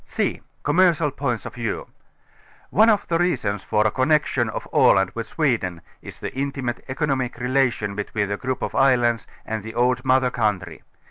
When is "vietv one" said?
1.53-2.89